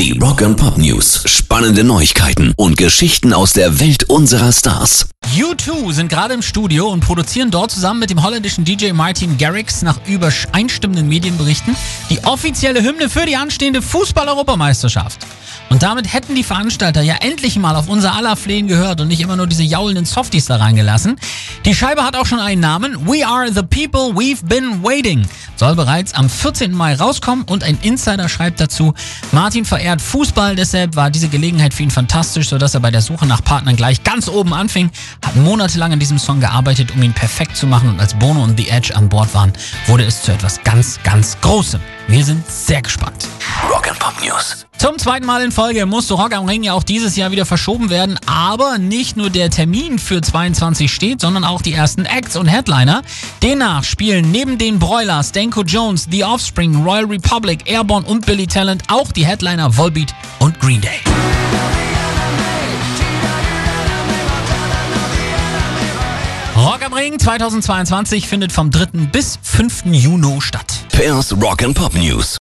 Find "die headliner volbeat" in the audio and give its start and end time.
59.12-60.14